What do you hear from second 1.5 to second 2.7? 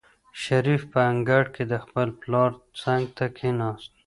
کې د خپل پلار